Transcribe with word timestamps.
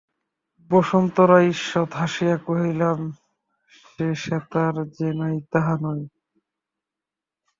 বসন্ত 0.71 1.15
রায় 1.29 1.49
ঈষৎ 1.53 1.89
হাসিয়া 1.93 2.35
কহিলেন, 2.47 2.99
সে 3.83 4.07
সেতার 4.15 4.75
যে 4.97 5.09
নাই, 5.13 5.35
তাহা 5.51 5.75
নয়। 5.83 6.05